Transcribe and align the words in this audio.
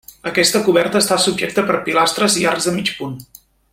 Aquesta 0.29 0.61
coberta 0.67 1.01
està 1.05 1.17
subjecta 1.25 1.65
per 1.67 1.77
pilastres 1.91 2.39
i 2.45 2.47
arcs 2.53 2.69
de 2.71 2.75
mig 2.79 2.91
punt. 3.03 3.19